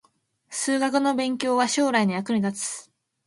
[0.49, 2.91] 数学の勉強は将来の役に立つ